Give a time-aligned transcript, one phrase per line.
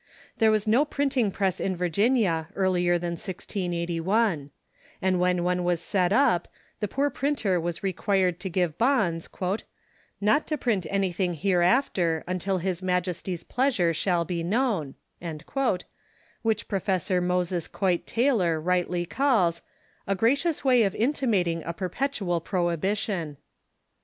[0.39, 4.49] There was no Virginia ..''''.,^...,.,,, prniting press in \ irginia earlier than 1681;
[4.99, 6.47] and when one was set up,
[6.79, 9.29] the poor printer was required to give bonds
[10.19, 14.95] "not to print anything hereafter, until his majesty's pleasure shall bo known,"
[16.41, 19.61] which Professor Moses Coit Tyler rightly calls
[20.07, 23.37] "a gracious Avay of intimating a perpetual prohibition."